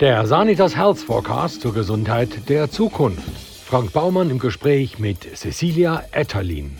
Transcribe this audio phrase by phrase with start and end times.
[0.00, 3.20] Der Sanitas Health Forecast zur Gesundheit der Zukunft.
[3.66, 6.74] Frank Baumann im Gespräch mit Cecilia Etterlin.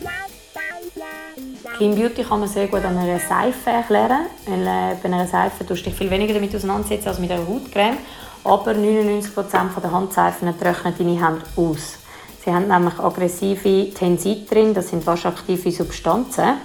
[1.77, 4.25] Clean Beauty kann man sehr gut an einer Seife erklären.
[4.47, 7.47] Weil, äh, bei einer Seife tust du dich viel weniger damit auseinandersetzen als mit einer
[7.47, 7.97] Hautcreme.
[8.43, 11.99] Aber 99% der Handseifen trocknen deine Hände aus.
[12.43, 16.55] Sie haben nämlich aggressive Tensid drin, das sind waschaktive Substanzen,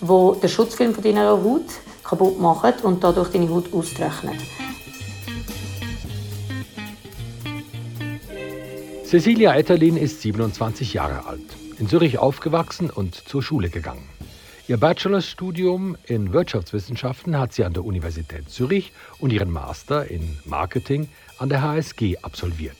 [0.00, 1.66] die den Schutzfilm von deiner Haut
[2.02, 4.38] kaputt machen und dadurch deine Haut austrocknen.
[9.08, 11.40] Cecilia Etterlin ist 27 Jahre alt,
[11.78, 14.06] in Zürich aufgewachsen und zur Schule gegangen.
[14.66, 21.08] Ihr Bachelorstudium in Wirtschaftswissenschaften hat sie an der Universität Zürich und ihren Master in Marketing
[21.38, 22.76] an der HSG absolviert.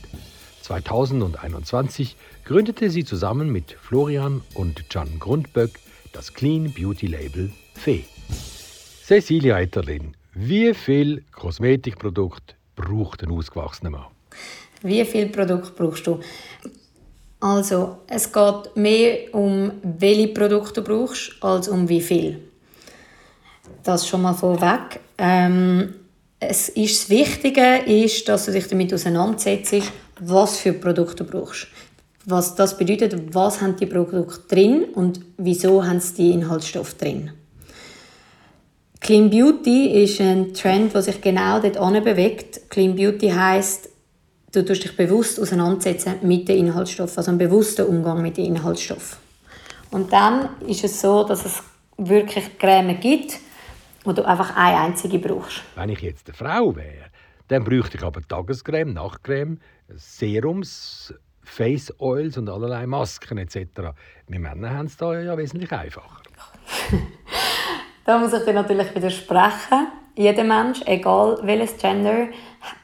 [0.61, 2.15] 2021
[2.45, 5.81] gründete sie zusammen mit Florian und Can Grundböck
[6.13, 8.05] das Clean Beauty Label Fee.
[9.03, 14.09] Cecilia Etterlin, wie viel Kosmetikprodukt braucht ein ausgewachsener Mann?
[14.83, 16.21] Wie viel Produkt brauchst du?
[17.41, 22.41] Also, es geht mehr um, welche Produkte du brauchst, als um wie viel.
[23.85, 25.01] Das schon mal vorweg.
[25.17, 25.95] Ähm,
[26.41, 31.69] es ist, das Wichtige ist, dass du dich damit auseinandersetzt, was für Produkte du brauchst.
[32.27, 37.31] Was das bedeutet, was haben die Produkte drin und wieso haben sie die Inhaltsstoffe drin.
[39.01, 42.69] Clean Beauty ist ein Trend, der sich genau dort bewegt.
[42.69, 43.88] Clean Beauty heißt
[44.53, 49.19] du tust dich bewusst auseinandersetzen mit den Inhaltsstoffen, also einen bewussten Umgang mit den Inhaltsstoffen.
[49.91, 51.63] Und dann ist es so, dass es
[51.97, 53.39] wirklich Creme gibt,
[54.05, 55.63] wo du einfach eine einzige brauchst.
[55.75, 57.07] Wenn ich jetzt eine Frau wäre,
[57.49, 59.59] dann bräuchte ich aber Tagescreme, Nachtcreme,
[59.95, 63.59] Serums, Face Oils und allerlei Masken etc.
[64.27, 66.23] Wir Männer haben es da ja wesentlich einfacher.
[68.05, 69.89] da muss ich dir natürlich widersprechen.
[70.19, 72.27] Jeder Mensch, egal welches Gender,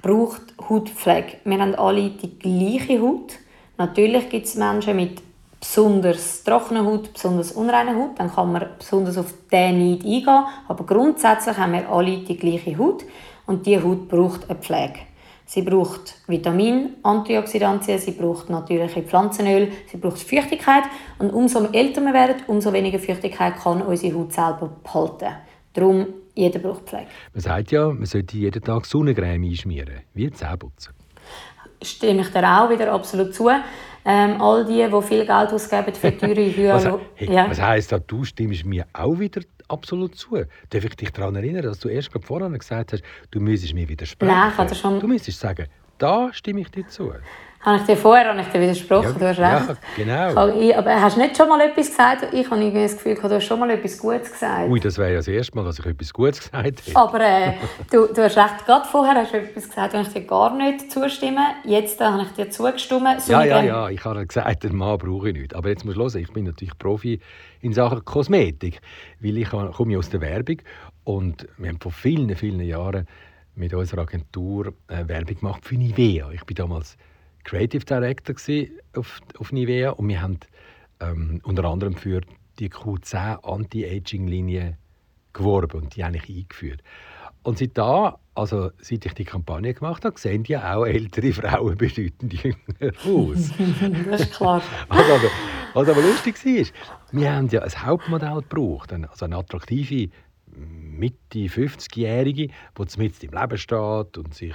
[0.03, 1.39] braucht Hautpflege.
[1.45, 3.33] Wir haben alle die gleiche Haut.
[3.77, 5.21] Natürlich gibt es Menschen mit
[5.59, 8.21] besonders trockener Haut, besonders unreiner Haut.
[8.21, 10.45] Dann kann man besonders auf diesen nicht eingehen.
[10.69, 13.05] Aber grundsätzlich haben wir alle die gleiche Haut.
[13.47, 15.01] Und diese Haut braucht eine Pflege.
[15.45, 20.85] Sie braucht Vitamin, Antioxidantien, sie braucht natürliche Pflanzenöl, sie braucht Feuchtigkeit.
[21.19, 25.35] Und umso älter wir werden, umso weniger Feuchtigkeit kann unsere Haut selber behalten.
[25.73, 27.07] Darum jeder braucht Pflege.
[27.33, 30.95] Man sagt ja, man sollte jeden Tag Sonnencreme einschmieren, wie Zähneputzen.
[31.83, 33.51] Stimme ich dir auch wieder absolut zu.
[34.07, 37.01] Ähm, all die, die viel Geld ausgeben für teure Hyaluron...
[37.01, 37.51] was, hey, ja.
[37.51, 40.45] was heisst das, du stimmst mir auch wieder absolut zu?
[40.71, 44.35] Darf ich dich daran erinnern, dass du erst vorher gesagt hast, du müsstest mir widersprechen?
[44.35, 45.01] Nein, ich schon...
[45.01, 47.13] Du müsstest sagen, da stimme ich dir zu.
[47.65, 49.81] Habe ich dir vorher habe ich dir widersprochen, ja, du hast recht.
[49.97, 50.61] Ja, genau.
[50.61, 52.27] Ich, aber hast du nicht schon mal etwas gesagt?
[52.35, 54.69] Ich habe das Gefühl, du hast schon mal etwas Gutes gesagt.
[54.69, 56.83] Ui, das wäre ja das erste Mal, dass ich etwas Gutes gesagt hätte.
[56.95, 57.55] Aber äh,
[57.91, 60.93] du, du hast recht, gerade vorher hast du etwas gesagt, wo ich dir gar nicht
[60.93, 61.55] zustimme.
[61.65, 63.23] Jetzt äh, habe ich dir zugestimmt.
[63.23, 65.55] So ja, ja, ja, ich habe gesagt, den Mann brauche ich nicht.
[65.55, 67.19] Aber jetzt musst du hören, ich bin natürlich Profi
[67.63, 68.83] in Sachen Kosmetik,
[69.21, 70.59] weil ich komme aus der Werbung
[71.05, 73.07] und wir haben vor vielen, vielen Jahren
[73.55, 76.31] mit unserer Agentur äh, Werbung gemacht für Nivea.
[76.33, 76.99] Ich bin damals
[77.45, 78.35] Creative Director
[78.97, 80.39] auf, auf Nivea und wir haben
[81.01, 82.21] ähm, unter anderem für
[82.59, 84.79] die Q10 Anti-Aging-Linie
[85.33, 86.83] geworben und die eigentlich eingeführt.
[87.43, 91.77] Und seit da, also seit ich die Kampagne gemacht habe, sehen ja auch ältere Frauen
[91.77, 92.57] bedeutend jünger
[93.05, 93.51] aus.
[94.09, 94.63] das ist klar.
[94.89, 95.31] was, aber,
[95.75, 96.67] was aber lustig war,
[97.13, 100.11] wir haben ja ein Hauptmodell gebraucht, also eine attraktive
[100.57, 104.55] Mitte 50-Jährige, die mit im Leben steht und sich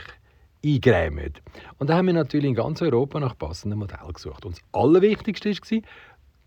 [0.63, 1.33] eingrämen.
[1.77, 4.45] Und da haben wir natürlich in ganz Europa nach passenden Modellen gesucht.
[4.45, 5.81] Und das Allerwichtigste war,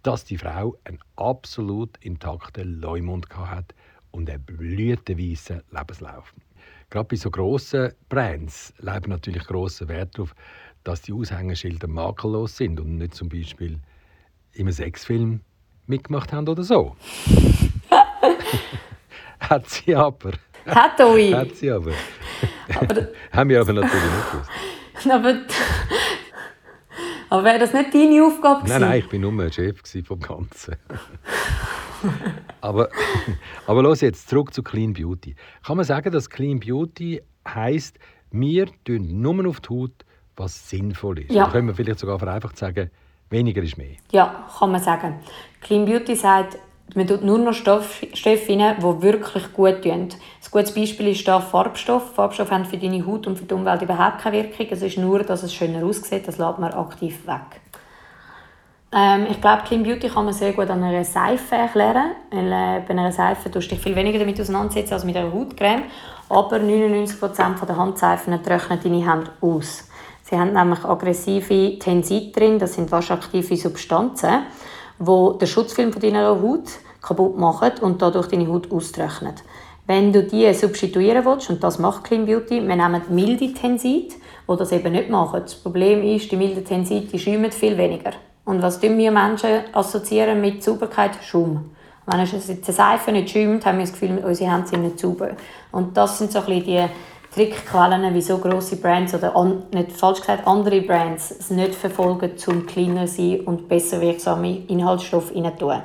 [0.03, 3.75] dass die Frau einen absolut intakten Leumund hatte
[4.11, 6.35] und einen blütenweißen Lebenslauf.
[6.91, 10.35] Gerade bei so grossen Brands leben natürlich grossen Wert darauf,
[10.85, 13.79] dass die Aushängeschilder makellos sind und nicht zum Beispiel
[14.53, 15.41] in einem Sexfilm
[15.87, 16.97] mitgemacht haben oder so.
[19.41, 20.33] Hat sie aber.
[20.67, 21.35] Hat euch.
[21.35, 21.93] Hat sie aber.
[22.79, 24.51] aber Haben wir aber natürlich nicht gewusst.
[25.11, 25.35] Aber,
[27.31, 28.81] aber wäre das nicht deine Aufgabe gewesen?
[28.81, 30.77] Nein, nein, ich war nur Chef vom Ganzen.
[32.61, 32.89] aber,
[33.67, 35.35] aber los jetzt zurück zu Clean Beauty.
[35.65, 37.99] Kann man sagen, dass Clean Beauty heisst,
[38.31, 40.05] wir tun nur auf die Haut,
[40.37, 41.31] was sinnvoll ist?
[41.33, 41.45] Ja.
[41.45, 42.91] Oder können wir vielleicht sogar vereinfacht sagen,
[43.31, 43.97] weniger ist mehr?
[44.13, 45.21] Ja, kann man sagen.
[45.61, 46.59] Clean Beauty sagt,
[46.95, 49.93] man tut nur noch Stoffe rein, die wirklich gut tun.
[49.93, 50.11] Ein
[50.51, 52.15] gutes Beispiel ist da Farbstoff.
[52.15, 54.67] Farbstoffe haben für deine Haut und für die Umwelt überhaupt keine Wirkung.
[54.71, 56.29] Es ist nur, dass es schöner aussieht.
[56.29, 57.61] Das lässt man aktiv weg.
[58.95, 62.13] Ähm, ich glaube, Clean Beauty kann man sehr gut an einer Seife erklären.
[62.31, 65.33] Weil, äh, bei einer Seife tust du dich viel weniger damit auseinandersetzen als mit einer
[65.33, 65.85] Hautcreme.
[66.29, 69.89] Aber 99% der Handseifen trocknen deine Hände aus.
[70.33, 74.45] Sie haben nämlich aggressive Tensid drin, das sind waschaktive Substanzen,
[75.07, 76.65] die den Schutzfilm von deiner Haut
[77.01, 79.35] kaputt machen und dadurch deine Haut austrocknen.
[79.87, 84.15] Wenn du die substituieren willst, und das macht Clean Beauty, wir nehmen milde Tensid,
[84.49, 85.41] die das eben nicht machen.
[85.43, 88.13] Das Problem ist, die milde Tensid, die schäumen viel weniger.
[88.45, 91.13] Und was tun wir Menschen assoziieren mit Sauberkeit?
[91.23, 91.71] Schaum.
[92.07, 94.99] Wenn es jetzt eine Seife nicht schäumt, haben wir das Gefühl, unsere Hände sind nicht
[94.99, 95.31] sauber.
[95.71, 96.85] Und das sind so ein bisschen die
[97.35, 102.67] Trickquellen, wieso große Brands oder an, nicht falsch gesagt andere Brands es nicht verfolgen, zum
[102.67, 105.81] cleaner sein und besser wirksame Inhaltsstoffe rein tun.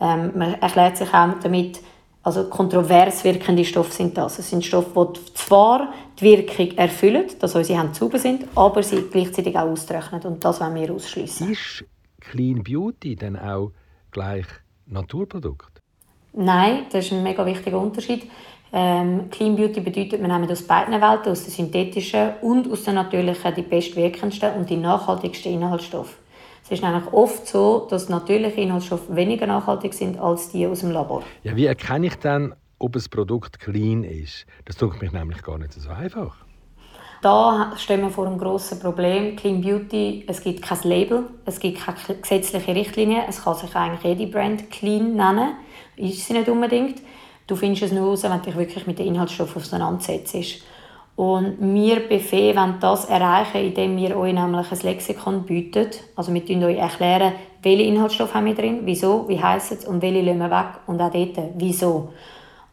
[0.00, 1.80] Ähm, man erklärt sich auch damit,
[2.22, 4.38] also kontrovers wirkende Stoffe sind das.
[4.38, 9.02] Es sind Stoffe, die zwar die Wirkung erfüllen, dass unsere Hände sauber sind, aber sie
[9.10, 10.22] gleichzeitig auch austrocknen.
[10.22, 11.50] Und das wollen wir ausschließen.
[11.50, 11.84] Ist
[12.20, 13.72] Clean Beauty dann auch
[14.12, 14.46] gleich
[14.86, 15.82] Naturprodukt?
[16.32, 18.30] Nein, das ist ein mega wichtiger Unterschied.
[18.72, 22.94] Ähm, Clean Beauty bedeutet, wir nehmen aus beiden Welten, aus der synthetischen und aus der
[22.94, 26.18] natürlichen, die bestwirkendsten und die nachhaltigsten Inhaltsstoffe.
[26.64, 30.90] Es ist nämlich oft so, dass natürliche Inhaltsstoffe weniger nachhaltig sind als die aus dem
[30.90, 31.22] Labor.
[31.44, 34.46] Ja, wie erkenne ich dann, ob ein Produkt clean ist?
[34.64, 36.36] Das tut mich nämlich gar nicht so einfach.
[37.22, 39.36] Da stehen wir vor einem grossen Problem.
[39.36, 43.22] Clean Beauty, es gibt kein Label, es gibt keine gesetzliche Richtlinie.
[43.28, 45.54] Es kann sich eigentlich jede Brand clean nennen.
[45.96, 47.00] Ist sie nicht unbedingt.
[47.46, 50.62] Du findest es nur raus, wenn du dich wirklich mit den Inhaltsstoffen auseinandersetzt.
[51.14, 55.86] Und wir Buffet wollen das erreichen, indem wir euch nämlich ein Lexikon bieten.
[56.14, 57.32] Also wir erklären euch erklären,
[57.62, 61.00] welche Inhaltsstoffe haben wir drin, wieso, wie heissen es und welche lassen wir weg und
[61.00, 62.10] auch dort, wieso.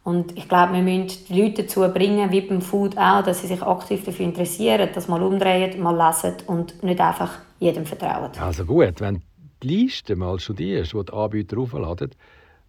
[0.04, 3.46] Und ich glaube, wir müssen die Leute dazu bringen, wie beim Food auch, dass sie
[3.46, 8.30] sich aktiv dafür interessieren, das mal umdrehen, mal lesen und nicht einfach jedem vertrauen.
[8.38, 9.20] Also gut, wenn du
[9.62, 12.10] die Liste mal studierst, die die Anbieter aufladen,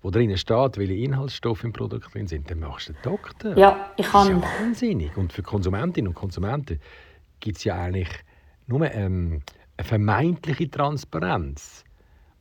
[0.05, 3.57] wo drinnen steht, welche Inhaltsstoffe im Produkt drin sind, dann machst du den Doktor.
[3.57, 4.27] Ja, ich kann.
[4.27, 5.17] Das ist ja wahnsinnig.
[5.17, 6.79] Und für Konsumentinnen und Konsumenten
[7.39, 8.09] gibt es ja eigentlich
[8.67, 9.41] nur ähm,
[9.77, 11.83] eine vermeintliche Transparenz,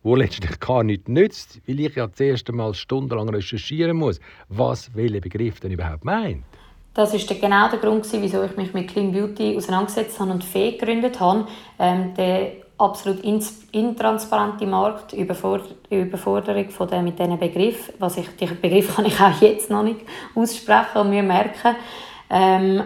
[0.03, 4.21] wo letztlich gar nichts nützt, weil ich ja zuerst einmal stundenlang recherchieren muss,
[4.51, 6.45] was welcher Begriff denn überhaupt meint.
[6.93, 10.73] Das ist genau der Grund, wieso ich mich mit Clean Beauty auseinandergesetzt habe und Fee
[10.73, 11.47] gegründet habe.
[11.79, 13.21] Ähm, der absolut
[13.73, 17.95] intransparente Markt, Überforderung von der, mit diesen Begriffen.
[17.99, 20.01] Was ich, die Begriffe kann ich auch jetzt noch nicht
[20.35, 21.77] aussprechen und mir merken.
[22.31, 22.83] Ähm,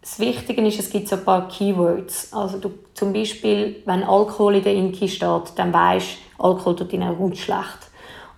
[0.00, 2.32] das Wichtige ist, es gibt so ein paar Keywords.
[2.32, 6.92] Also du, zum Beispiel, wenn Alkohol in der Inki steht, dann weisst du, Alkohol tut
[6.92, 7.90] deiner Haut schlecht.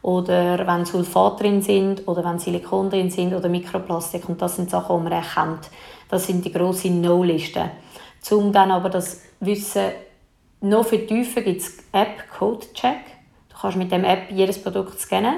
[0.03, 4.29] Oder wenn Sulfat drin sind, oder wenn Silikon drin sind, oder Mikroplastik.
[4.29, 5.71] Und das sind Sachen, die man erkennt.
[6.11, 7.71] Das sind die grossen No-Listen.
[8.31, 9.93] Um dann aber das Wissen
[10.65, 13.05] noch vertiefen gibt es App CodeCheck.
[13.51, 15.37] Du kannst mit dem App jedes Produkt scannen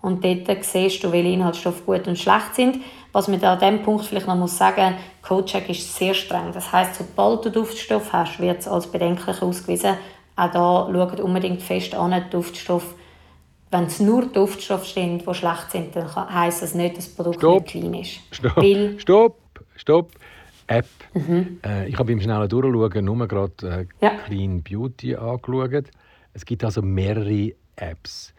[0.00, 2.78] und dort siehst du, welche Inhaltsstoffe gut und schlecht sind.
[3.12, 6.52] Was man an diesem Punkt vielleicht noch muss sagen CodeCheck ist sehr streng.
[6.52, 9.96] Das heißt, sobald du Duftstoff hast, wird es als bedenklich ausgewiesen.
[10.36, 12.94] Auch da schaut unbedingt fest an, Duftstoff.
[13.70, 17.38] Wenn es nur Duftstoffe sind, die schlecht sind, dann heisst das nicht, dass das Produkt
[17.38, 17.62] Stopp.
[17.62, 18.20] nicht clean ist.
[18.30, 19.36] Stopp, Weil stopp,
[19.76, 20.10] stopp.
[20.66, 20.86] App.
[21.14, 21.60] Mhm.
[21.64, 24.16] Äh, ich habe beim schnellen Durchschauen nur gerade äh, ja.
[24.26, 25.90] Clean Beauty angeschaut.
[26.34, 28.32] Es gibt also mehrere Apps.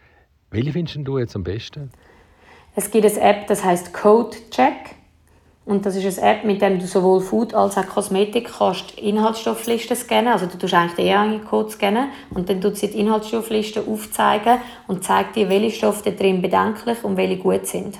[0.50, 1.90] Welche findest du jetzt am besten?
[2.76, 4.96] Es gibt eine App, das heißt Code Check.
[5.66, 9.96] Und das ist eine App, mit der du sowohl Food als auch Kosmetik kannst Inhaltsstofflisten
[9.96, 10.32] scannen.
[10.32, 15.04] Also du tust eigentlich den EAN-Code scannen und dann tut sie die Inhaltsstoffliste aufzeigen und
[15.04, 17.98] zeigt dir, welche Stoffe drin bedenklich und welche gut sind.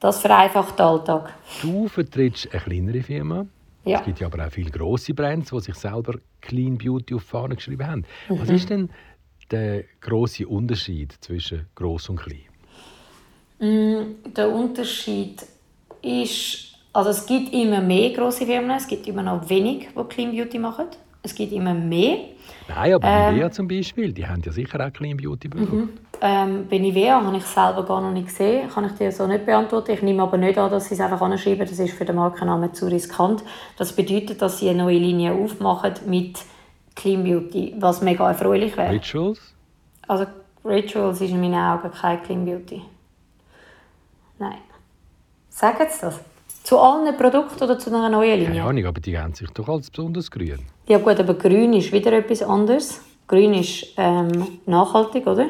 [0.00, 1.34] Das vereinfacht den Alltag.
[1.60, 3.46] Du vertrittst eine kleinere Firma.
[3.84, 4.00] Ja.
[4.00, 7.56] Es gibt ja aber auch viele grosse Brands, die sich selber Clean Beauty auf Fahne
[7.56, 8.04] geschrieben haben.
[8.28, 8.40] Mhm.
[8.40, 8.90] Was ist denn
[9.50, 12.42] der große Unterschied zwischen gross und klein?
[13.60, 15.44] Mm, der Unterschied
[16.02, 20.30] ist, also es gibt immer mehr große Firmen, es gibt immer noch wenig, die Clean
[20.30, 20.86] Beauty machen.
[21.22, 22.18] Es gibt immer mehr.
[22.68, 25.76] Nein, aber ähm, Nivea zum Beispiel, die haben ja sicher auch Clean Beauty Produkte.
[25.76, 25.90] Mhm.
[26.20, 29.46] Ähm, bei Nivea habe ich selber gar noch nicht gesehen, kann ich dir so nicht
[29.46, 29.92] beantworten.
[29.92, 32.74] Ich nehme aber nicht an, dass sie es einfach anschreiben, das ist für den Markennamen
[32.74, 33.42] zu riskant.
[33.76, 36.38] Das bedeutet, dass sie eine neue Linie aufmachen mit
[36.96, 38.92] Clean Beauty, was mega erfreulich wäre.
[38.92, 39.54] Rituals?
[40.08, 40.26] Also
[40.64, 42.82] Rituals ist in meinen Augen kein Clean Beauty.
[44.38, 44.58] Nein.
[45.48, 46.20] Sagen Sie das?
[46.64, 48.46] Zu allen Produkten oder zu einer neuen Linie?
[48.48, 50.58] Keine Ahnung, aber die haben sich doch als besonders grün.
[50.86, 53.00] Ja gut, aber grün ist wieder etwas anderes.
[53.26, 55.46] Grün ist ähm, nachhaltig, oder?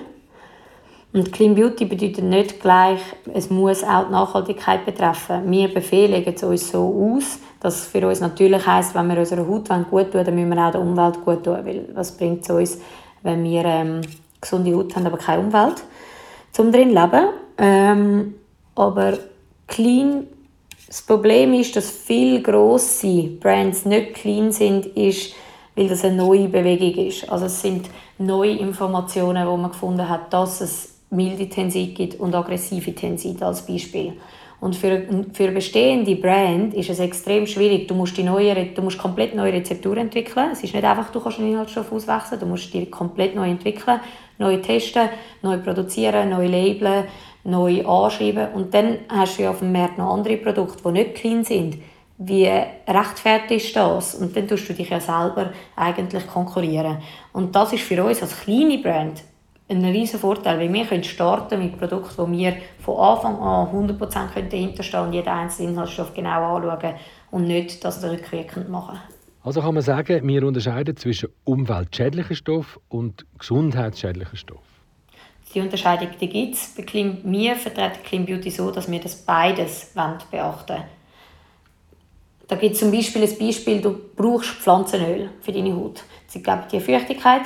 [1.13, 3.01] Und Clean Beauty bedeutet nicht gleich,
[3.33, 5.51] es muss auch die Nachhaltigkeit betreffen.
[5.51, 9.47] Wir befehlen es uns so aus, dass es für uns natürlich heisst, wenn wir unserer
[9.49, 11.59] Haut gut tun dann müssen wir auch der Umwelt gut tun.
[11.65, 12.79] Weil was bringt es uns,
[13.23, 14.03] wenn wir ähm,
[14.39, 15.83] gesunde Haut haben, aber keine Umwelt
[16.53, 17.29] zum drin leben.
[17.57, 18.35] Ähm,
[18.75, 19.19] aber
[19.67, 20.27] clean,
[20.87, 25.35] das Problem ist, dass viele grosse Brands nicht clean sind, ist,
[25.75, 27.29] weil das eine neue Bewegung ist.
[27.31, 27.89] Also es sind
[28.19, 33.67] neue Informationen, wo man gefunden hat, dass es milde Tensit gibt und aggressive Tensit als
[33.67, 34.15] Beispiel.
[34.61, 37.87] Und für, für bestehende Brand ist es extrem schwierig.
[37.87, 40.51] Du musst, die neue, du musst komplett neue Rezepturen entwickeln.
[40.53, 42.41] Es ist nicht einfach, du kannst einen Inhaltsstoff auswechseln.
[42.41, 44.01] Du musst die komplett neu entwickeln,
[44.39, 45.11] neu testen,
[45.43, 47.05] neu produzieren, neu labeln,
[47.45, 48.49] neu anschreiben.
[48.53, 51.79] Und dann hast du ja auf dem Markt noch andere Produkte, die nicht clean sind.
[52.19, 52.51] Wie
[52.89, 54.17] rechtfertigst du das?
[54.17, 56.99] Und dann tust du dich ja selber eigentlich konkurrieren.
[57.33, 59.23] Und das ist für uns als kleine Brand
[59.69, 64.49] ein riesen Vorteil, weil wir können starten mit Produkten, wo wir von Anfang an 100%
[64.49, 66.95] dahinterstehen und jeden einzelnen Inhaltsstoff genau anschauen
[67.31, 68.99] und nicht das rückwirkend machen.
[69.43, 74.63] Also kann man sagen, wir unterscheiden zwischen umweltschädlichen Stoff und gesundheitsschädlichen Stoff.
[75.55, 76.77] Die Unterscheidung die gibt es.
[76.77, 80.85] Wir vertreten Clean Beauty so, dass wir das beides beachten wollen.
[82.47, 86.03] Da gibt es zum Beispiel ein Beispiel, du brauchst Pflanzenöl für deine Haut.
[86.27, 87.43] Sie geben dir Feuchtigkeit.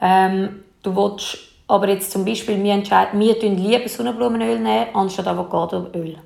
[0.00, 5.26] Ähm, Du willst aber jetzt zum Beispiel, wir entscheiden, wir nehmen lieber Sonnenblumenöl nehmen, anstatt
[5.26, 6.18] Avocadoöl.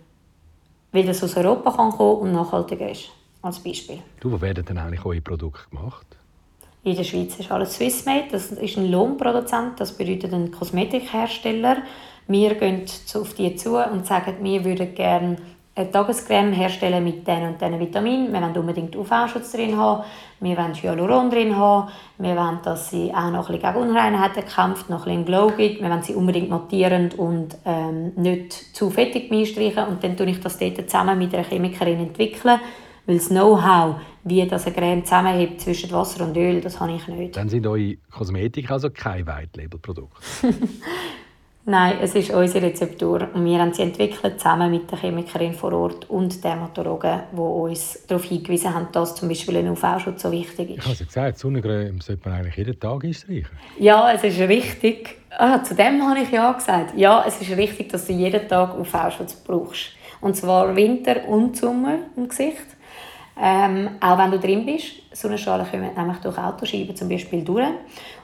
[0.91, 3.09] Weil das aus Europa kann kommen und nachhaltiger ist.
[3.41, 4.00] Als Beispiel.
[4.19, 6.07] Du, wo werden denn eigentlich eure Produkte gemacht?
[6.83, 8.27] In der Schweiz ist alles Swissmade.
[8.33, 11.77] Das ist ein Lohnproduzent, das bedeutet ein Kosmetikhersteller.
[12.27, 12.85] Wir gehen
[13.15, 15.37] auf die zu und sagen, wir würden gerne
[15.79, 18.33] eine Tagescreme herstellen mit diesen und diesen Vitaminen.
[18.33, 20.05] Wir wollen unbedingt UV-Schutz drin haben.
[20.41, 21.89] Wir wollen Hyaluron drin haben.
[22.19, 25.53] Wir wollen, dass sie auch noch ein bisschen gegen Unreinheiten kämpft, noch ein bisschen Glow
[25.57, 25.81] gibt.
[25.81, 29.87] Wir wollen sie unbedingt mattierend und ähm, nicht zu fettig streichen.
[29.87, 32.59] Und dann tue ich das dort zusammen mit einer Chemikerin entwickeln.
[33.07, 37.07] Weil das Know-how, wie das eine Creme zusammenhebt zwischen Wasser und Öl, das habe ich
[37.07, 37.37] nicht.
[37.37, 40.17] Dann sind eure Kosmetik also kein White-Label-Produkt?
[41.71, 45.75] Nein, es ist unsere Rezeptur und wir haben sie entwickelt zusammen mit der Chemikerin vor
[45.75, 50.71] Ort und Dermatologen, die uns darauf hingewiesen haben, dass zum Beispiel ein UV-Schutz so wichtig
[50.71, 50.79] ist.
[50.79, 53.51] Ich habe es gesagt, Sonnencreme sollte man eigentlich jeden Tag einstreichen.
[53.79, 55.19] Ja, es ist richtig.
[55.37, 56.97] Ah, zu dem habe ich ja gesagt.
[56.97, 59.91] Ja, es ist richtig, dass du jeden Tag UV-Schutz brauchst.
[60.23, 62.65] Und zwar Winter und Sommer im Gesicht.
[63.40, 64.87] Ähm, auch wenn du drin bist.
[65.12, 67.68] Sonnenstrahlen kommen nämlich durch Autoscheiben zum Beispiel durch.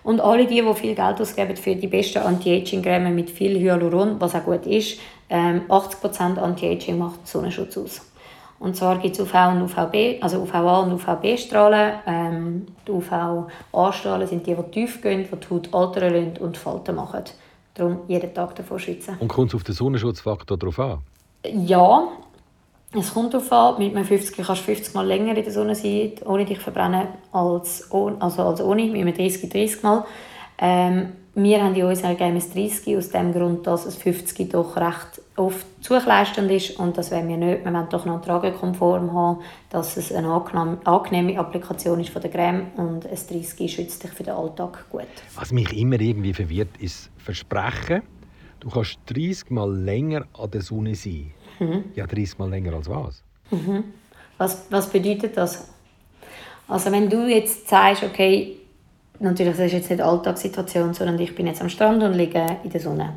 [0.02, 4.34] Und alle die, die viel Geld ausgeben für die besten Anti-Aging-Creme mit viel Hyaluron, was
[4.34, 4.98] auch gut ist,
[5.30, 8.00] ähm, 80% Anti-Aging macht Sonnenschutz aus.
[8.58, 11.92] Und zwar gibt es UV und UVB, also UVA und UVB-Strahlen.
[12.06, 16.96] Ähm, die UVA-Strahlen sind die, die tief gehen, die die Haut altern lassen und Falten
[16.96, 17.24] machen.
[17.74, 19.16] Darum jeden Tag davor schützen.
[19.18, 20.98] Und kommt es auf den Sonnenschutzfaktor drauf an?
[21.44, 22.08] Ja,
[22.94, 25.74] es kommt darauf an, mit einem 50 kannst du 50 Mal länger in der Sonne
[25.74, 30.04] sein, ohne dich verbrennen, als, also als ohne, mit einem 30 30 Mal.
[30.58, 35.20] Ähm, wir haben in unserer Game 30 aus dem Grund, dass es 50 doch recht
[35.36, 37.64] oft zugeleistend ist und das wollen wir nicht.
[37.64, 40.28] Wir wollen doch noch tragekonform haben, dass es eine
[40.84, 45.08] angenehme Applikation ist von der Creme und ein 30 schützt dich für den Alltag gut.
[45.34, 48.02] Was mich immer irgendwie verwirrt, ist Versprechen,
[48.60, 51.32] du kannst 30 Mal länger an der Sonne sein.
[51.58, 51.84] Mhm.
[51.94, 53.22] Ja, 30 Mal länger als was?
[53.50, 53.84] Mhm.
[54.38, 54.66] was?
[54.70, 55.68] Was bedeutet das?
[56.66, 58.56] Also wenn du jetzt sagst, okay,
[59.20, 62.70] natürlich, das ist jetzt nicht Alltagssituation, sondern ich bin jetzt am Strand und liege in
[62.70, 63.14] der Sonne.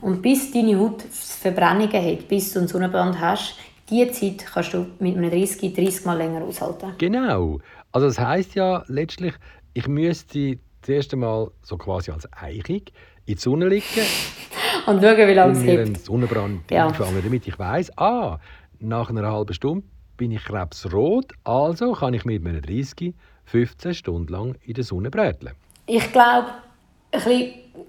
[0.00, 3.56] Und bis deine Haut Verbrennungen hat, bis du einen Sonnenbrand hast,
[3.88, 6.92] diese Zeit kannst du mit einem 30, 30 Mal länger aushalten.
[6.98, 7.58] Genau.
[7.92, 9.34] Also das heißt ja letztlich,
[9.74, 12.92] ich müsste das erste Mal so quasi als Eichig
[13.26, 13.84] in die Sonne liegen
[14.86, 15.78] und schauen, wie lange es gibt.
[15.78, 16.86] einen Sonnenbrand ja.
[16.86, 18.38] einfangen, damit ich weiß, ah,
[18.78, 19.84] nach einer halben Stunde
[20.16, 23.14] bin ich krebsrot, also kann ich mit einem 30
[23.50, 25.54] 15 Stunden lang in der Sonne bräteln.
[25.86, 26.46] Ich glaube,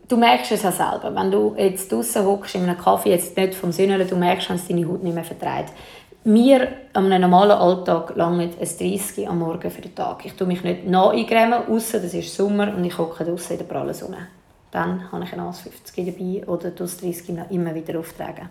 [0.07, 3.53] du merkst es ja selber, wenn du jetzt draußen hockst in einem Kaffee, jetzt nicht
[3.53, 5.73] vom Sünneln, du merkst, dass deine Haut nicht mehr vertreibt.
[6.23, 10.25] Mir am normalen Alltag lange ein 30 am Morgen für den Tag.
[10.25, 13.57] Ich tue mich nicht nah eingrämen, außer das ist Sommer und ich hocke draußen in
[13.59, 14.27] der prallen Sonne
[14.71, 18.49] dann habe ich ein AS50 dabei oder das 30 immer wieder auftragen.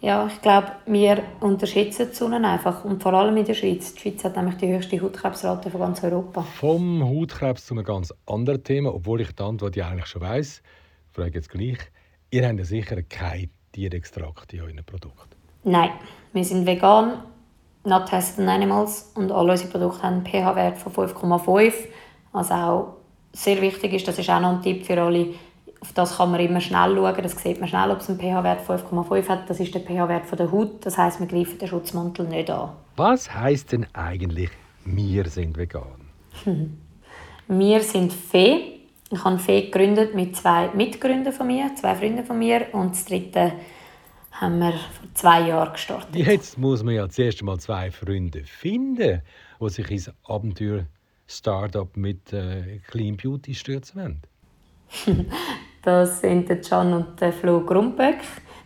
[0.00, 3.94] Ja, ich glaube, wir unterschätzen die Sonne einfach und vor allem in der Schweiz.
[3.94, 6.42] Die Schweiz hat nämlich die höchste Hautkrebsrate von ganz Europa.
[6.42, 10.62] Vom Hautkrebs zu einem ganz anderen Thema, obwohl ich die Antwort ja eigentlich schon weiss.
[11.08, 11.78] Ich frage jetzt gleich.
[12.30, 15.36] Ihr habt ja sicher keinen Tierextrakt in euren Produkten.
[15.64, 15.90] Nein,
[16.32, 17.22] wir sind vegan,
[17.84, 21.72] not tested animals und alle unsere Produkte haben einen pH-Wert von 5,5.
[22.32, 22.97] Also auch
[23.38, 25.34] sehr wichtig ist, das ist auch noch ein Tipp für alle,
[25.80, 28.66] auf das kann man immer schnell schauen, das sieht man schnell, ob es einen pH-Wert
[28.66, 32.50] 5,5 hat, das ist der pH-Wert der Haut, das heißt, man greift den Schutzmantel nicht
[32.50, 32.70] an.
[32.96, 34.50] Was heißt denn eigentlich,
[34.84, 36.08] wir sind vegan?
[37.48, 38.80] wir sind Fee,
[39.10, 43.04] Ich habe Fee gegründet mit zwei Mitgründern von mir, zwei Freunden von mir und das
[43.04, 43.52] dritte
[44.32, 46.14] haben wir vor zwei Jahren gestartet.
[46.14, 49.22] Jetzt muss man ja zuerst mal zwei Freunde finden,
[49.60, 50.86] die sich ins Abenteuer
[51.28, 54.22] Startup mit äh, Clean Beauty stürzen wollen.
[55.82, 58.18] das sind der Can und der Flo Grumböck.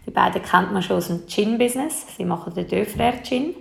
[0.06, 2.16] Die beiden kennt man schon aus dem Gin-Business.
[2.16, 3.54] Sie machen den Döfler Gin.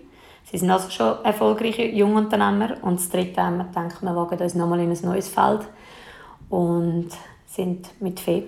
[0.43, 2.77] Sie sind also schon erfolgreiche Jungunternehmer.
[2.81, 5.62] Und das dritte haben wir gedacht, wir wagen uns nochmal in ein neues Feld
[6.50, 7.10] und
[7.48, 8.43] sind mit Fee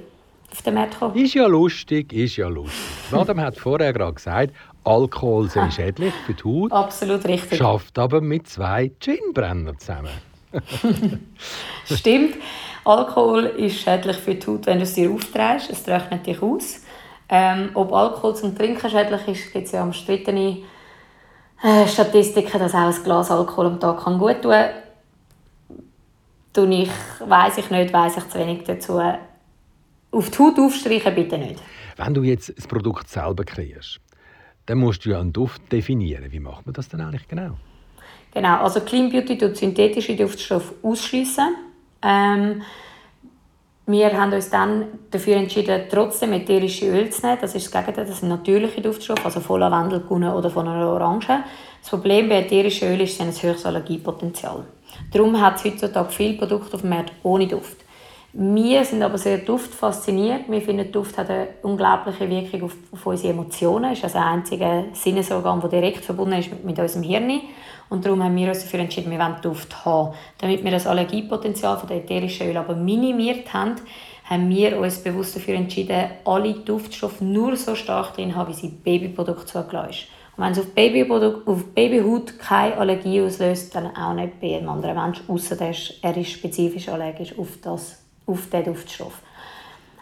[0.51, 1.15] auf den Markt gekommen.
[1.15, 2.79] Ist ja lustig, ist ja lustig.
[3.11, 6.71] Madame hat vorher gerade gesagt, Alkohol sei schädlich für die Haut.
[6.71, 7.57] Absolut richtig.
[7.57, 10.11] Schafft aber mit zwei Ginbrennern zusammen.
[11.85, 12.35] Stimmt.
[12.85, 15.69] Alkohol ist schädlich für die Haut, wenn du es dir aufträgst.
[15.69, 16.81] Es trocknet dich aus.
[17.29, 20.59] Ähm, ob Alkohol zum Trinken schädlich ist, gibt es ja umstrittene
[21.63, 24.51] äh, Statistiken, dass auch ein Glas Alkohol am Tag kann gut tun
[26.53, 26.71] kann.
[26.71, 26.89] ich,
[27.25, 28.99] weiss ich nicht, weiss ich zu wenig dazu.
[30.11, 31.61] Auf die Haut aufstreichen bitte nicht.
[31.95, 33.99] Wenn du jetzt das Produkt selber kreierst,
[34.65, 36.31] dann musst du ja einen Duft definieren.
[36.31, 37.57] Wie macht man das denn eigentlich genau?
[38.33, 41.55] Genau, also Clean Beauty tut synthetische Duftstoffe ausschließen.
[42.01, 42.61] Ähm,
[43.85, 47.37] wir haben uns dann dafür entschieden, trotzdem ätherische Öl zu nehmen.
[47.41, 51.43] Das ist das Gegenteil, das sind natürliche Duftstoffe, also von Lavendelkunde oder von einer Orange.
[51.81, 54.63] Das Problem bei ätherischen Öl ist, sie haben ein höheres Allergiepotenzial.
[55.11, 57.77] Darum hat es heutzutage viele Produkte auf dem Markt ohne Duft.
[58.31, 60.49] Wir sind aber sehr duftfasziniert.
[60.49, 63.91] Wir finden, Duft hat eine unglaubliche Wirkung auf, auf unsere Emotionen.
[63.91, 67.41] Es ist also ein einziger Sinnesorgan, das direkt verbunden ist mit, mit unserem Hirn.
[67.89, 70.13] Und darum haben wir uns dafür entschieden, wir wollen Duft haben.
[70.39, 73.75] Damit wir das Allergiepotenzial von der ätherischen Öl aber minimiert haben,
[74.25, 78.69] haben wir uns bewusst dafür entschieden, alle Duftstoffe nur so stark drin haben, wie sie
[78.69, 80.07] Babyprodukt zugelassen ist.
[80.35, 84.69] Und wenn es auf, Babyprodukt, auf Babyhaut keine Allergie auslöst, dann auch nicht bei einem
[84.69, 89.21] anderen Menschen, außer er ist spezifisch allergisch auf, das, auf den Duftstoff.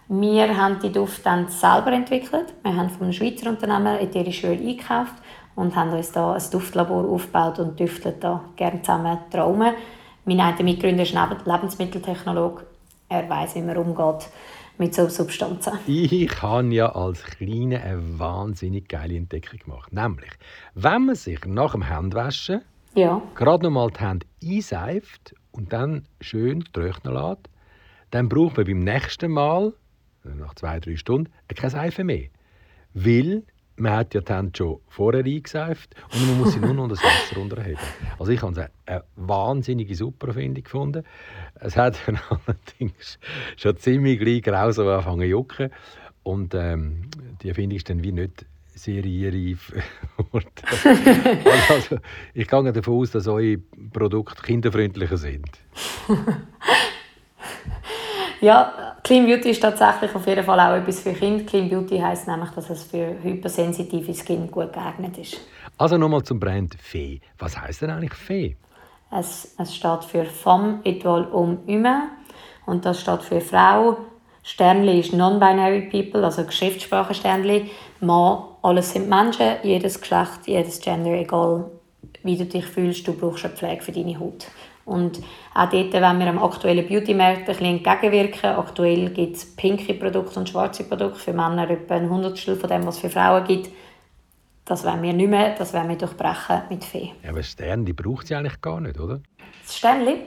[0.07, 2.53] Wir haben die Duft dann selber entwickelt.
[2.63, 5.13] Wir haben vom Schweizer Unternehmen ätherische Öl eingekauft
[5.55, 9.73] und haben uns da ein Duftlabor aufgebaut und düfteln da gerne zusammen Traumen.
[10.25, 12.65] Mein einer Mitgründer ist Lebensmitteltechnologe.
[13.09, 14.29] Er weiß, wie man umgeht
[14.77, 15.73] mit so Substanzen.
[15.85, 19.93] Ich habe ja als Kleine eine wahnsinnig geile Entdeckung gemacht.
[19.93, 20.31] Nämlich,
[20.73, 22.61] wenn man sich nach dem Handwaschen
[22.95, 23.21] ja.
[23.35, 27.49] gerade noch mal die Hände einseift und dann schön trocknen lässt,
[28.11, 29.73] dann braucht man beim nächsten Mal,
[30.23, 32.29] nach zwei, drei Stunden, keine Seife mehr.
[32.93, 33.43] Weil
[33.81, 37.03] man hat ja die Hände schon vorher eingeseift und man muss sie nur noch das
[37.03, 37.79] Wasser runterheben.
[38.19, 41.03] Also ich habe es eine wahnsinnige Supererfindung gefunden.
[41.55, 43.19] Es hat allerdings
[43.57, 45.71] schon ziemlich gleich grausam angefangen zu jucken
[46.23, 47.09] und ähm,
[47.41, 49.73] die Erfindung ist dann wie nicht seriereif
[51.69, 51.97] also,
[52.33, 53.57] ich gehe davon aus, dass eure
[53.91, 55.49] Produkte kinderfreundlicher sind.
[58.41, 61.43] Ja, Clean Beauty ist tatsächlich auf jeden Fall auch etwas für Kinder.
[61.43, 65.37] Clean Beauty heisst nämlich, dass es für hypersensitive Skin gut geeignet ist.
[65.77, 67.19] Also nochmal zum Brand Fee.
[67.37, 68.55] Was heisst denn eigentlich Fee?
[69.11, 72.03] Es, es steht für Femme Etoile Homme Humain
[72.65, 73.97] und das steht für Frau.
[74.43, 77.69] Sternli ist Non-Binary People, also Geschäftssprache Sternli.
[77.99, 81.69] Mann, alles sind Menschen, jedes Geschlecht, jedes Gender, egal
[82.23, 84.47] wie du dich fühlst, du brauchst eine Pflege für deine Haut.
[84.91, 85.21] Und
[85.53, 88.49] auch dort wollen wir am aktuellen Beauty-Markt ein bisschen entgegenwirken.
[88.51, 91.19] Aktuell gibt es pinke Produkte und schwarze Produkte.
[91.19, 93.69] Für Männer etwa ein Hundertstel von dem, was es für Frauen gibt.
[94.65, 97.11] Das wollen wir nicht mehr, das wollen wir durchbrechen mit Fee.
[97.23, 99.21] Ja, aber Stern, die braucht sie eigentlich gar nicht, oder?
[99.63, 100.17] Das Sternli?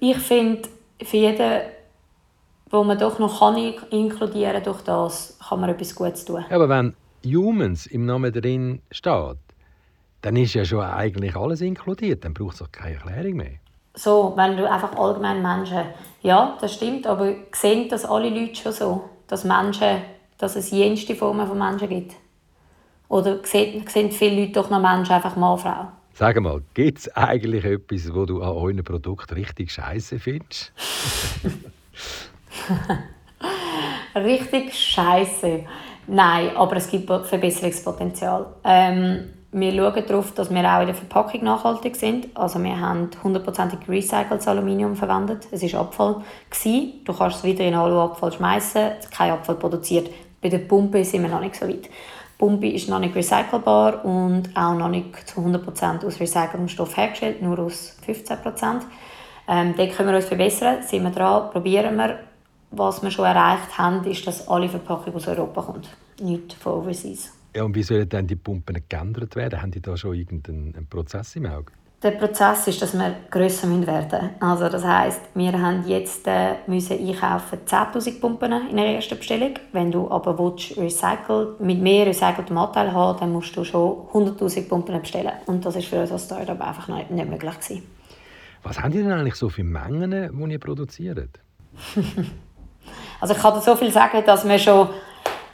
[0.00, 0.68] Ich finde,
[1.02, 1.60] für jeden,
[2.70, 3.56] wo man doch noch kann
[3.90, 6.44] inkludieren durch das, kann man etwas Gutes tun.
[6.48, 6.94] Ja, aber wenn
[7.24, 9.38] Humans im Namen drin steht,
[10.22, 12.24] dann ist ja schon eigentlich alles inkludiert.
[12.24, 13.58] Dann braucht es auch keine Erklärung mehr.
[13.94, 15.84] So, wenn du einfach allgemein Menschen...
[16.22, 19.10] Ja, das stimmt, aber sehen das alle Leute schon so?
[19.26, 20.02] Dass Menschen,
[20.38, 22.14] dass es jenste Formen von Menschen gibt?
[23.08, 25.88] Oder sehen, sehen viele Leute doch noch Menschen einfach Mann, Frau?
[26.12, 30.72] Sag mal, gibt es eigentlich etwas, wo du an euren Produkt richtig scheiße findest?
[34.14, 35.64] richtig scheiße.
[36.06, 38.46] Nein, aber es gibt Verbesserungspotenzial.
[38.64, 42.28] Ähm, wir schauen darauf, dass wir auch in der Verpackung nachhaltig sind.
[42.34, 45.48] Also wir haben 100% recyceltes Aluminium verwendet.
[45.50, 46.22] Es war Abfall.
[46.50, 47.04] Gewesen.
[47.04, 48.92] Du kannst es wieder in Aluabfall schmeißen.
[49.10, 50.08] kein Abfall produziert.
[50.40, 51.86] Bei der Pumpe sind wir noch nicht so weit.
[51.86, 56.96] Die Pumpe ist noch nicht recycelbar und auch noch nicht zu 100% aus recyceltem Stoff
[56.96, 58.82] hergestellt, nur aus 15%.
[59.48, 62.20] Ähm, dort können wir uns verbessern, sind wir dran, probieren wir.
[62.70, 65.88] Was wir schon erreicht haben, ist, dass alle Verpackung aus Europa kommt,
[66.20, 67.39] nicht von overseas.
[67.54, 69.60] Ja, und wie sollen dann die Pumpen geändert werden?
[69.60, 71.72] Haben die da schon irgendeinen Prozess im Auge?
[72.02, 74.30] der Prozess ist, dass wir grösser werden müssen.
[74.40, 79.54] Also das heisst, wir haben jetzt äh, müssen einkaufen 10'000 Pumpen in der ersten Bestellung.
[79.72, 84.68] Wenn du aber willst, recycelt, mit mehr recyceltem Anteil haben dann musst du schon 100'000
[84.68, 85.32] Pumpen bestellen.
[85.46, 87.82] Und das ist für uns als Startup einfach nicht, nicht möglich gewesen.
[88.62, 91.40] Was haben die denn eigentlich so für Mengen, die ihr produziert?
[93.20, 94.88] also ich kann dir so viel sagen, dass wir schon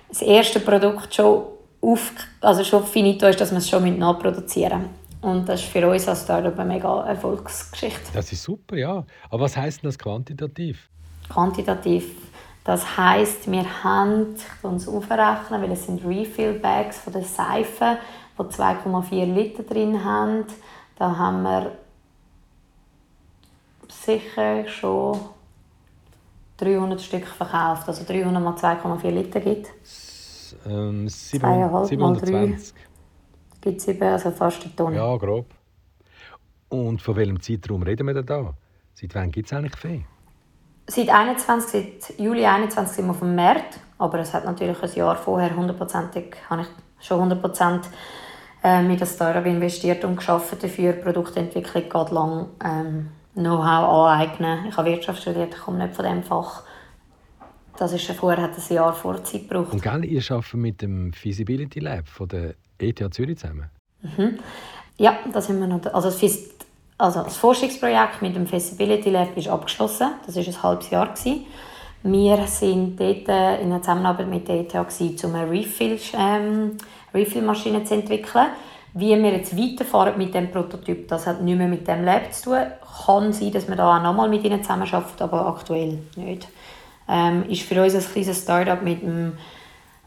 [0.09, 1.43] das erste Produkt schon
[1.81, 5.07] auf, also schon finito ist, dass wir es schon nachproduzieren müssen.
[5.21, 8.13] Und das ist für uns als Startup eine mega Erfolgsgeschichte.
[8.13, 9.05] Das ist super, ja.
[9.29, 10.89] Aber was heisst denn das quantitativ?
[11.29, 12.05] Quantitativ.
[12.63, 17.99] Das heisst, wir haben, ich es aufrechnen, weil es sind Refill-Bags von der Seife,
[18.39, 20.45] die 2,4 Liter drin haben.
[20.99, 21.73] Da haben wir
[23.89, 25.19] sicher schon
[26.59, 27.89] 300 Stück verkauft.
[27.89, 29.69] Also 300 mal 2,4 Liter gibt.
[30.67, 32.75] Ähm, 720
[33.61, 34.97] gibt es also fast eine Tonne.
[34.97, 35.47] Ja, grob.
[36.69, 38.55] Und von welchem Zeitraum reden wir denn da?
[38.95, 40.05] Seit wann gibt es eigentlich Kaffee?
[40.89, 44.95] Seit, 21, seit Juli 2021 sind wir auf dem Markt, aber es hat natürlich ein
[44.95, 47.81] Jahr vorher hundertprozentig, habe ich schon 100%
[48.63, 50.93] äh, mit der Startup investiert und geschafft dafür.
[50.93, 54.67] Produktentwicklung geht lang ähm, Know-how aneignen.
[54.69, 56.63] Ich habe Wirtschaft studiert, ich komme nicht von dem Fach.
[57.79, 59.73] Das ist vorher hat ein Jahr vor Zeit gebraucht.
[59.73, 63.71] Und gell, ihr arbeitet mit dem Feasibility Lab von der ETH Zürich zusammen?
[64.03, 64.39] Mhm.
[64.99, 65.85] Ja, das haben wir noch.
[65.93, 66.39] Also das,
[66.99, 70.13] also das Forschungsprojekt mit dem Feasibility Lab ist abgeschlossen.
[70.25, 71.09] Das war ein halbes Jahr.
[71.09, 71.47] Gewesen.
[72.03, 76.77] Wir waren dort äh, in der Zusammenarbeit mit der ETH, gewesen, um eine Refill-Maschine ähm,
[77.13, 78.47] Refill zu entwickeln.
[78.95, 82.45] Wie wir jetzt weiterfahren mit dem Prototyp, das hat nichts mehr mit dem Lab zu
[82.45, 82.59] tun.
[83.05, 86.49] Kann sein, dass wir da auch nochmal mit ihnen zusammenarbeiten, aber aktuell nicht.
[87.09, 89.33] Ähm, ist für uns ein kleines Startup mit dem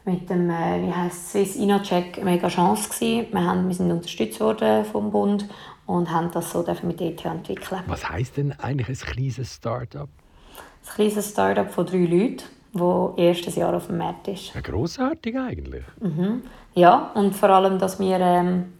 [0.04, 3.32] mit dem äh, wie heißt Swiss InnoCheck eine mega Chance gewesen.
[3.32, 5.46] Wir, haben, wir sind unterstützt worden vom Bund
[5.86, 7.82] und haben das so mit ETH entwickeln.
[7.86, 10.08] Was heißt denn eigentlich ein kleines Startup?
[10.08, 14.54] Ein kleines Startup von drei Leuten, das erstes Jahr auf dem Markt ist.
[14.54, 15.84] Ja, grossartig eigentlich.
[16.00, 16.42] Mhm.
[16.74, 18.72] Ja, und vor allem, dass wir ähm,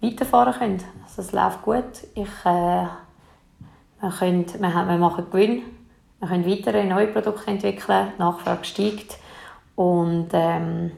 [0.00, 0.82] weiterfahren können.
[1.04, 1.84] Also es läuft gut.
[2.14, 2.86] Ich, äh,
[4.00, 5.62] wir, können, wir, wir machen Gewinn.
[6.22, 8.12] Wir können weitere neue Produkte entwickeln.
[8.16, 9.18] Die Nachfrage steigt.
[9.74, 10.92] Und ähm,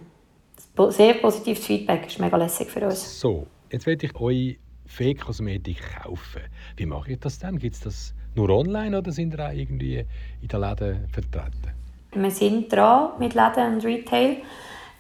[0.91, 3.21] sehr positives Feedback ist mega lässig für uns.
[3.21, 6.43] So, jetzt werde ich eure Fake-Kosmetik kaufen.
[6.77, 7.59] Wie mache ich das dann?
[7.59, 10.05] Gibt es das nur online oder sind ihr auch irgendwie
[10.43, 11.73] in den Läden vertreten?
[12.13, 14.37] Wir sind dran mit Läden und Retail.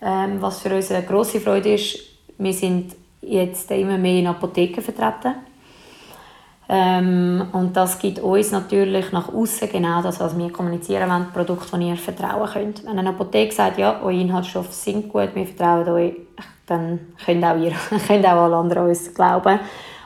[0.00, 1.98] Ähm, was für uns eine grosse Freude ist,
[2.38, 5.34] wir sind jetzt immer mehr in Apotheken vertreten.
[6.68, 11.78] Ähm, und das gibt uns natürlich nach außen genau das, was wir kommunizieren wollen, Produkte,
[11.78, 12.86] die ihr vertrauen könnt.
[12.86, 16.14] Wenn eine Apotheke sagt, ja, eure Inhaltsstoffe sind gut, wir vertrauen euch,
[16.66, 17.72] dann können auch ihr,
[18.06, 19.60] können auch alle anderen uns glauben.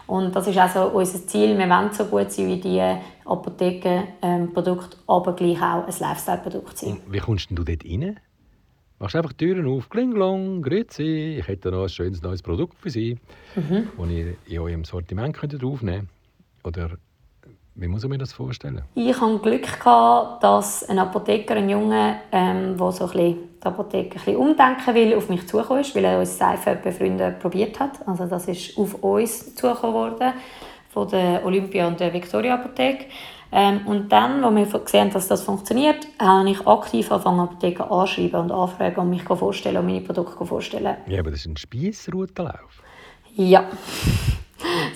[0.09, 1.57] Und das ist also unser Ziel.
[1.57, 2.83] Wir wollen so gut sein wie die
[3.25, 6.97] Apothekenprodukte, ähm, aber gleich auch ein Lifestyle-Produkt sein.
[7.05, 8.19] Und wie kommst du dort rein?
[8.99, 12.91] Machst einfach die Türen auf, klinglong, grüezi, ich hätte noch ein schönes neues Produkt für
[12.91, 13.17] Sie,
[13.55, 13.89] mhm.
[13.97, 16.18] das ihr in eurem Sortiment könnt aufnehmen könnt.
[16.69, 16.91] Oder
[17.75, 18.83] wie muss ich mir das vorstellen?
[18.95, 23.67] Ich hatte Glück, gehabt, dass ein Apotheker, ein Junge, ähm, der so ein bisschen die
[23.67, 27.39] Apotheke ein bisschen umdenken will, auf mich zugekommen ist, weil er uns Seife bei Freunden
[27.39, 28.07] probiert hat.
[28.07, 30.33] Also das ist auf uns zugekommen worden,
[30.91, 33.07] von der Olympia und der Victoria Apotheke.
[33.51, 37.85] Ähm, und dann, als wir gesehen haben, dass das funktioniert, habe ich aktiv angefangen, Apotheken
[37.85, 40.97] anschreiben und anfragen und mich vorstellen und meine Produkte vorstellen.
[41.07, 42.83] Ja, aber das ist ein Spiessroutenlauf.
[43.35, 43.65] Ja.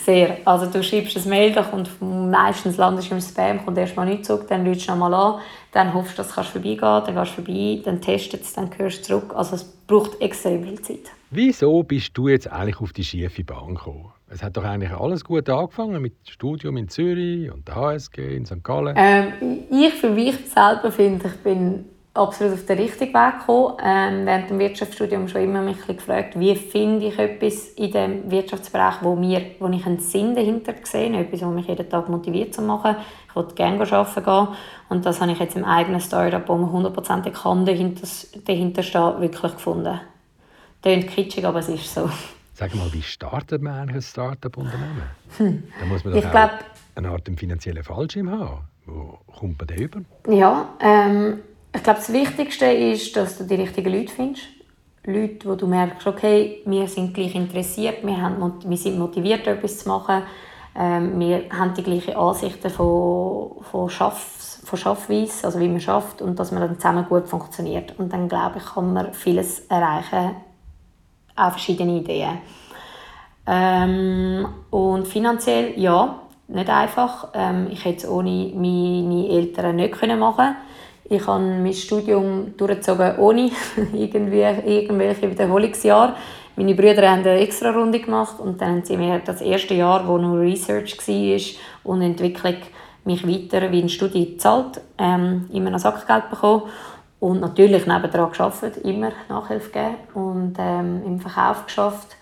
[0.05, 0.39] Sehr.
[0.45, 4.05] Also du schreibst ein Mail, da kommt meistens landest du im Spam, kommt erst mal
[4.05, 7.15] nicht zurück, dann rufst du mal an, dann hoffst du, dass du vorbeigehen kannst, dann
[7.15, 9.33] gehst du vorbei, dann testest es, dann hörst du zurück.
[9.37, 11.13] Also es braucht extrem viel Zeit.
[11.31, 14.13] Wieso bist du jetzt eigentlich auf die schiefe Bahn gekommen?
[14.29, 18.37] Es hat doch eigentlich alles gut angefangen mit dem Studium in Zürich und der HSG
[18.37, 18.65] in St.
[18.65, 18.97] Gallen.
[18.99, 19.33] Ähm,
[19.71, 23.77] ich für mich selber finde, ich bin absolut auf den richtigen Weg gekommen.
[23.83, 28.97] Ähm, während dem Wirtschaftsstudium schon immer mich gefragt, wie finde ich etwas in dem Wirtschaftsbereich,
[29.01, 32.63] wo, mir, wo ich einen Sinn dahinter sehe, etwas, was mich jeden Tag motiviert zu
[32.63, 32.97] machen.
[33.29, 34.49] Ich wollte gerne arbeiten gehen
[34.91, 38.07] und das habe ich jetzt im eigenen Startup, wo man hundertprozentig kann dahinter,
[38.45, 40.01] dahinter stehen, wirklich gefunden.
[40.83, 42.11] Klingt kitschig, aber es ist so.
[42.55, 45.03] Sag mal, wie startet man eigentlich ein Startup-Unternehmen?
[45.39, 45.63] Hm.
[45.81, 46.51] Da muss man doch ich glaub,
[46.95, 48.69] eine Art finanziellen Fallschirm haben.
[48.85, 50.01] Wo kommt man da über?
[50.29, 51.39] Ja, ähm,
[51.75, 54.45] ich glaube, das Wichtigste ist, dass du die richtigen Leute findest.
[55.05, 59.79] Leute, wo du merkst, okay, wir sind gleich interessiert, wir, haben, wir sind motiviert, etwas
[59.79, 60.23] zu machen.
[60.77, 66.23] Ähm, wir haben die gleichen Ansichten von, von, Schaff, von Schaffweise, also wie man schafft
[66.23, 67.99] und dass man dann zusammen gut funktioniert.
[67.99, 70.37] Und dann, glaube ich, kann man vieles erreichen,
[71.35, 72.39] auch verschiedene Ideen.
[73.47, 77.29] Ähm, und finanziell, ja, nicht einfach.
[77.35, 80.55] Ähm, ich hätte es ohne meine Eltern nicht können machen
[81.13, 83.51] Ich habe mein Studium durchgezogen ohne
[83.93, 86.15] irgendwie, irgendwelche Wiederholungsjahre.
[86.57, 90.09] Meine Brüder haben eine extra Runde gemacht und dann haben sie mir das erste Jahr,
[90.09, 92.57] wo nur Research war und Entwicklung,
[93.05, 96.63] mich weiter wie ein Studium gezahlt, ähm, immer noch Sackgeld bekommen
[97.21, 102.17] und natürlich nebenan gearbeitet, immer Nachhilfe gegeben und ähm, im Verkauf geschafft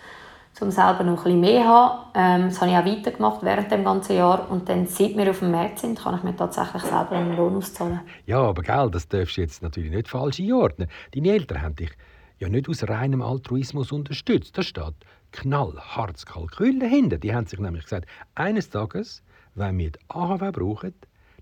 [0.62, 1.98] um selber noch ein bisschen mehr zu haben.
[2.14, 4.50] Ähm, das habe ich auch weitergemacht während dem ganzen Jahr.
[4.50, 7.56] Und dann, seit wir auf dem März sind, kann ich mir tatsächlich selber einen Lohn
[7.56, 8.00] auszahlen.
[8.26, 10.88] Ja, aber gell, das darfst du jetzt natürlich nicht falsch einordnen.
[11.14, 11.90] Deine Eltern haben dich
[12.38, 14.56] ja nicht aus reinem Altruismus unterstützt.
[14.56, 14.94] Da steht
[15.32, 17.18] knallhartes Kalkül dahinter.
[17.18, 19.22] Die haben sich nämlich gesagt, eines Tages,
[19.54, 20.94] wenn wir die AHW brauchen,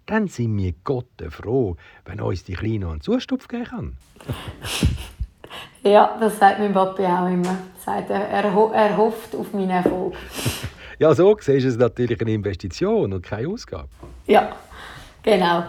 [0.07, 3.96] dann sind wir Gott froh, wenn uns die Kleine einen Zustupf geben kann.
[5.82, 7.56] Ja, das sagt mein Papi auch immer.
[7.84, 10.14] Sagt er, er, er hofft auf meinen Erfolg.
[11.00, 13.88] Ja, so siehst du es natürlich eine Investition und keine Ausgabe.
[14.26, 14.50] Ja,
[15.22, 15.62] genau.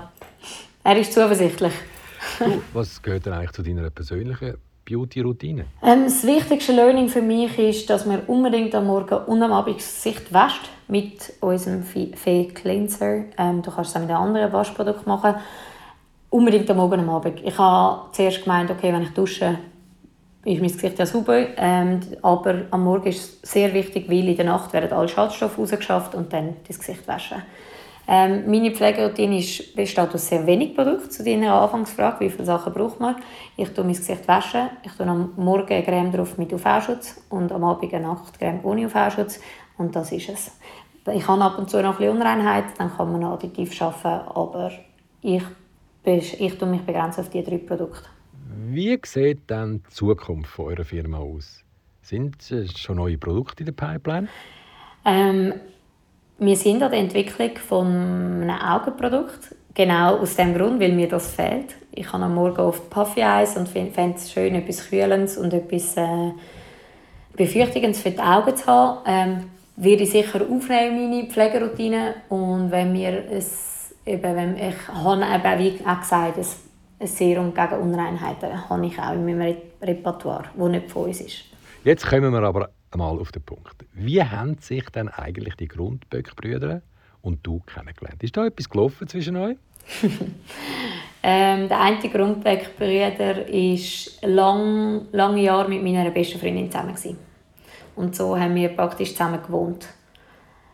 [0.83, 1.73] Er ist zuversichtlich.
[2.39, 5.65] Du, was gehört denn eigentlich zu deiner persönlichen Beauty-Routine?
[5.83, 9.77] Ähm, das wichtigste Learning für mich ist, dass man unbedingt am Morgen und am Abend
[9.77, 13.25] das Gesicht wäscht mit unserem Fee Cleanser.
[13.37, 15.35] Ähm, du kannst es auch mit einem anderen Waschprodukt machen.
[16.31, 17.39] Unbedingt am Morgen und am Abend.
[17.43, 19.59] Ich habe zuerst gemeint, okay, wenn ich dusche,
[20.53, 24.35] ist mein Gesicht ja super, ähm, aber am Morgen ist es sehr wichtig, weil in
[24.35, 27.41] der Nacht werden alle Schadstoffe rausgeschafft und dann das Gesicht waschen.
[28.07, 31.11] Ähm, meine Pflegeroutine ist, besteht aus sehr wenig Produkten.
[31.11, 33.17] Zu deiner Anfangsfrage, wie viele Sachen braucht man?
[33.55, 34.69] Ich tue mein Gesicht waschen.
[34.83, 38.87] Ich tue am Morgen eine Creme drauf mit UV-Schutz und am Abend eine Nachtcreme ohne
[38.87, 39.39] UV-Schutz.
[39.77, 40.51] Und das ist es.
[41.13, 44.71] Ich habe ab und zu noch ein Unreinheit, dann kann man additiv arbeiten, aber
[45.21, 45.43] ich,
[46.03, 48.09] ich tue mich begrenzen auf diese drei Produkte.
[48.71, 51.63] Wie sieht dann die Zukunft von eurer Firma aus?
[52.03, 52.35] Sind
[52.77, 54.27] schon neue Produkte in der Pipeline?
[55.05, 55.53] Ähm,
[56.37, 59.55] wir sind an der Entwicklung von einem Augenprodukt.
[59.73, 61.77] Genau aus dem Grund, weil mir das fehlt.
[61.91, 65.97] Ich habe am Morgen oft Puffy Eyes und fände es schön, etwas Kühlendes und etwas
[65.97, 66.31] äh,
[67.35, 68.99] Befürchtigendes für die Augen zu haben.
[69.07, 69.45] Ähm,
[69.77, 72.15] werde ich sicher aufnehmen, meine Pflegeroutine.
[72.29, 76.68] Und wenn wir es, eben, wenn ich habe eben, wie auch gesagt, es ein
[77.07, 81.45] Serum gegen Unreinheiten habe ich auch in meinem Repertoire, das nicht von uns ist.
[81.83, 83.75] Jetzt kommen wir aber einmal auf den Punkt.
[83.93, 86.81] Wie haben sich denn eigentlich die Grundböck-Brüder
[87.21, 88.21] und du kennengelernt?
[88.23, 89.55] Ist da etwas gelaufen zwischen euch?
[91.23, 96.95] ähm, der eine Grundböck-Brüder war lang, lange Jahre mit meiner besten Freundin zusammen.
[97.95, 99.87] Und so haben wir praktisch zusammen gewohnt.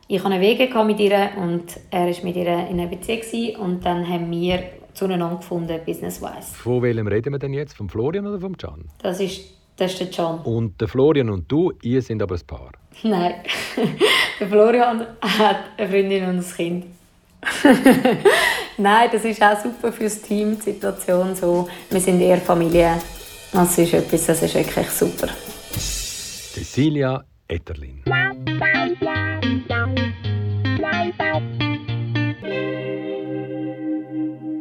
[0.07, 3.55] Ich hatte einen Weg mit ihr und er war mit ihr in einer Beziehung.
[3.61, 4.63] Und dann haben wir
[4.95, 6.55] zueinander gefunden, business-wise.
[6.55, 7.75] Von welchem reden wir denn jetzt?
[7.75, 8.86] Vom Florian oder vom Can?
[9.01, 9.41] Das ist,
[9.77, 10.39] das ist der Can.
[10.39, 12.71] Und der Florian und du, ihr sind aber ein Paar?
[13.03, 13.36] Nein,
[14.39, 16.86] der Florian hat eine Freundin und ein Kind.
[18.77, 21.67] Nein, das ist auch super fürs Team, die Situation so.
[21.89, 22.97] Wir sind eher Familie.
[23.51, 25.27] Das ist etwas, das ist wirklich super.
[25.77, 28.01] Cecilia Etterlin.